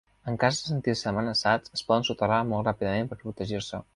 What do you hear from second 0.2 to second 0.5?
En